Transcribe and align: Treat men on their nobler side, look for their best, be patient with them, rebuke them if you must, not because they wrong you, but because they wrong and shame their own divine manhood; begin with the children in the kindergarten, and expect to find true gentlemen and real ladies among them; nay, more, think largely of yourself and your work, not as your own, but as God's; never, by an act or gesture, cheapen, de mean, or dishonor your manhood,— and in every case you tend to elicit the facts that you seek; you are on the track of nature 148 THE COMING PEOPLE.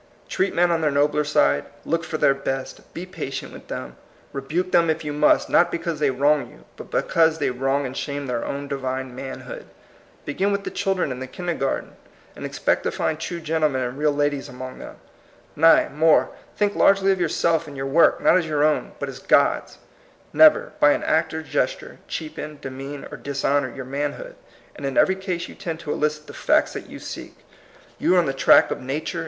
Treat 0.27 0.55
men 0.55 0.71
on 0.71 0.81
their 0.81 0.89
nobler 0.89 1.23
side, 1.23 1.65
look 1.85 2.03
for 2.03 2.17
their 2.17 2.33
best, 2.33 2.91
be 2.91 3.05
patient 3.05 3.53
with 3.53 3.67
them, 3.67 3.97
rebuke 4.33 4.71
them 4.71 4.89
if 4.89 5.03
you 5.03 5.13
must, 5.13 5.47
not 5.47 5.71
because 5.71 5.99
they 5.99 6.09
wrong 6.09 6.49
you, 6.49 6.65
but 6.75 6.89
because 6.89 7.37
they 7.37 7.51
wrong 7.51 7.85
and 7.85 7.95
shame 7.95 8.25
their 8.25 8.43
own 8.43 8.67
divine 8.67 9.13
manhood; 9.15 9.67
begin 10.25 10.51
with 10.51 10.63
the 10.63 10.71
children 10.71 11.11
in 11.11 11.19
the 11.19 11.27
kindergarten, 11.27 11.97
and 12.35 12.47
expect 12.47 12.81
to 12.81 12.89
find 12.91 13.19
true 13.19 13.39
gentlemen 13.39 13.83
and 13.83 13.95
real 13.95 14.11
ladies 14.11 14.49
among 14.49 14.79
them; 14.79 14.95
nay, 15.55 15.87
more, 15.93 16.31
think 16.57 16.75
largely 16.75 17.11
of 17.11 17.21
yourself 17.21 17.67
and 17.67 17.77
your 17.77 17.85
work, 17.85 18.19
not 18.23 18.35
as 18.35 18.47
your 18.47 18.63
own, 18.63 18.93
but 18.97 19.07
as 19.07 19.19
God's; 19.19 19.77
never, 20.33 20.73
by 20.79 20.93
an 20.93 21.03
act 21.03 21.31
or 21.31 21.43
gesture, 21.43 21.99
cheapen, 22.07 22.57
de 22.59 22.71
mean, 22.71 23.05
or 23.11 23.17
dishonor 23.17 23.71
your 23.71 23.85
manhood,— 23.85 24.33
and 24.75 24.83
in 24.83 24.97
every 24.97 25.15
case 25.15 25.47
you 25.47 25.53
tend 25.53 25.79
to 25.81 25.91
elicit 25.91 26.25
the 26.25 26.33
facts 26.33 26.73
that 26.73 26.89
you 26.89 26.97
seek; 26.97 27.45
you 27.99 28.15
are 28.15 28.17
on 28.17 28.25
the 28.25 28.33
track 28.33 28.71
of 28.71 28.79
nature 28.79 28.79
148 28.79 28.79
THE 28.79 28.81
COMING 28.81 29.01
PEOPLE. 29.05 29.19